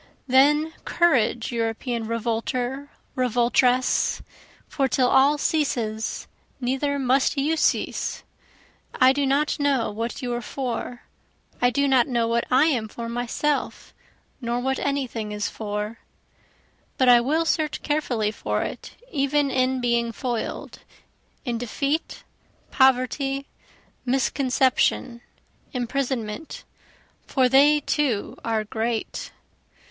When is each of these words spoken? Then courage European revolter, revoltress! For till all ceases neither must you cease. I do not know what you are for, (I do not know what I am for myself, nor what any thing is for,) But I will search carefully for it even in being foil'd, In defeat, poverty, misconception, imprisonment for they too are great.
Then 0.25 0.73
courage 0.83 1.51
European 1.51 2.07
revolter, 2.07 2.89
revoltress! 3.15 4.23
For 4.67 4.87
till 4.87 5.07
all 5.07 5.37
ceases 5.37 6.27
neither 6.59 6.97
must 6.97 7.37
you 7.37 7.55
cease. 7.55 8.23
I 8.95 9.13
do 9.13 9.27
not 9.27 9.59
know 9.59 9.91
what 9.91 10.23
you 10.23 10.33
are 10.33 10.41
for, 10.41 11.03
(I 11.61 11.69
do 11.69 11.87
not 11.87 12.07
know 12.07 12.27
what 12.27 12.45
I 12.49 12.65
am 12.65 12.87
for 12.87 13.07
myself, 13.07 13.93
nor 14.41 14.59
what 14.59 14.79
any 14.79 15.05
thing 15.05 15.31
is 15.31 15.49
for,) 15.49 15.99
But 16.97 17.07
I 17.07 17.21
will 17.21 17.45
search 17.45 17.83
carefully 17.83 18.31
for 18.31 18.63
it 18.63 18.95
even 19.11 19.51
in 19.51 19.79
being 19.81 20.11
foil'd, 20.11 20.79
In 21.45 21.59
defeat, 21.59 22.23
poverty, 22.71 23.45
misconception, 24.03 25.21
imprisonment 25.73 26.63
for 27.27 27.47
they 27.47 27.81
too 27.81 28.35
are 28.43 28.63
great. 28.63 29.31